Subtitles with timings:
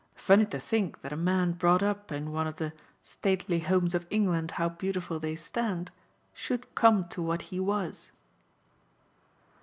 [0.15, 4.07] Funny to think that a man brought up in one of the 'stately homes of
[4.09, 5.91] England, how beautiful they stand,'
[6.33, 8.09] should come to what he was."